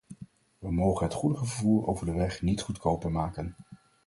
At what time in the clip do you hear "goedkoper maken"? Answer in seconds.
2.61-3.55